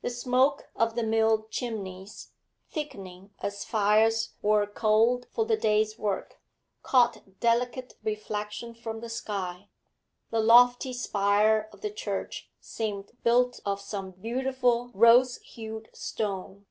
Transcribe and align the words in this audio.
The 0.00 0.08
smoke 0.08 0.70
of 0.74 0.94
the 0.94 1.02
mill 1.02 1.46
chimneys, 1.50 2.30
thickening 2.70 3.34
as 3.40 3.66
fires 3.66 4.30
were 4.40 4.66
coaled 4.66 5.26
for 5.30 5.44
the 5.44 5.58
day's 5.58 5.98
work, 5.98 6.40
caught 6.82 7.38
delicate 7.38 7.92
reflection 8.02 8.72
from 8.74 9.00
the 9.00 9.10
sky; 9.10 9.68
the 10.30 10.40
lofty 10.40 10.94
spire 10.94 11.68
of 11.70 11.82
the 11.82 11.90
church 11.90 12.50
seemed 12.58 13.12
built 13.22 13.60
of 13.66 13.82
some 13.82 14.12
beautiful 14.12 14.90
rose 14.94 15.36
hued 15.42 15.90
stone. 15.92 16.64